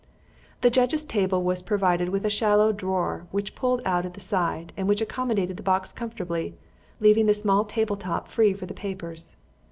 [0.61, 4.73] The judge's table was provided with a shallow drawer which pulled out at the side
[4.75, 6.57] and which accommodated the box comfortably,
[6.99, 9.35] leaving the small table top free for the papers.